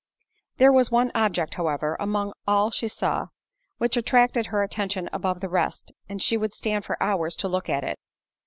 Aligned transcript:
There 0.57 0.71
was 0.71 0.89
one 0.89 1.11
object, 1.13 1.53
however, 1.53 1.95
among 1.99 2.33
all 2.47 2.71
she 2.71 2.87
saw, 2.87 3.27
which 3.77 3.95
attracted 3.95 4.47
her 4.47 4.63
attention 4.63 5.07
above 5.13 5.41
the 5.41 5.47
rest, 5.47 5.91
and 6.09 6.19
she 6.19 6.37
would 6.37 6.55
stand 6.55 6.85
for 6.85 6.97
hours 6.99 7.35
to 7.35 7.47
look 7.47 7.69
at 7.69 7.83
it. 7.83 7.99